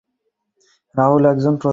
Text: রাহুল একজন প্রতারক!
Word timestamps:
রাহুল 0.95 1.23
একজন 1.25 1.53
প্রতারক! 1.53 1.69